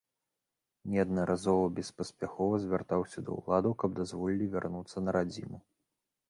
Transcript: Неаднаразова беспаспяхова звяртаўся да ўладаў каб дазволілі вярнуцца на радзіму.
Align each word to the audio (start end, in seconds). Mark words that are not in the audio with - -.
Неаднаразова 0.93 1.67
беспаспяхова 1.79 2.55
звяртаўся 2.63 3.19
да 3.27 3.31
ўладаў 3.37 3.77
каб 3.85 3.89
дазволілі 4.01 4.49
вярнуцца 4.57 4.97
на 5.07 5.11
радзіму. 5.19 5.63